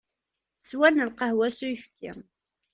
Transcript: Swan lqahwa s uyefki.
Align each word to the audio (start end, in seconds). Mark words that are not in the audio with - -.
Swan 0.67 0.97
lqahwa 1.09 1.47
s 1.57 1.59
uyefki. 1.65 2.11